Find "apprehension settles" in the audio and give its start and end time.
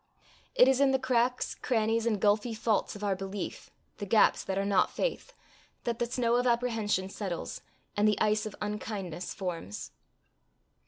6.47-7.61